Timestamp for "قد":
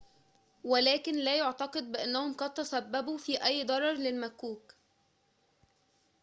2.33-2.53